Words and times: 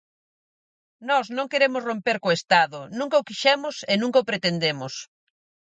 Nós 1.09 1.25
non 1.37 1.49
queremos 1.51 1.85
romper 1.89 2.17
co 2.23 2.35
Estado, 2.39 2.79
nunca 2.99 3.21
o 3.21 3.27
quixemos 3.27 3.75
e 3.91 3.93
nunca 4.01 4.21
o 4.21 4.27
pretendemos. 4.29 4.93